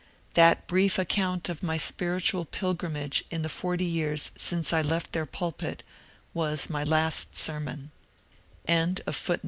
[0.33, 5.27] That brief account of my spiritual pilg^rimage in the forty years since I left their
[5.27, 5.83] pulpit
[6.33, 7.91] was my last sermon.